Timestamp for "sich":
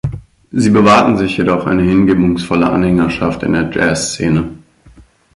1.17-1.37